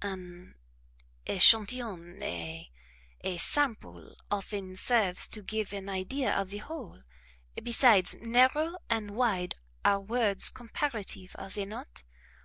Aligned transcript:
An 0.00 0.54
echantillon 1.26 2.22
a 2.22 2.70
a 3.22 3.36
sample 3.36 4.14
often 4.30 4.76
serves 4.76 5.26
to 5.26 5.42
give 5.42 5.72
an 5.72 5.88
idea 5.88 6.32
of 6.32 6.50
the 6.50 6.58
whole; 6.58 7.00
besides, 7.60 8.14
narrow 8.20 8.76
and 8.88 9.16
wide 9.16 9.56
are 9.84 9.98
words 10.00 10.50
comparative, 10.50 11.34
are 11.36 11.50
they 11.50 11.64
not? 11.64 12.04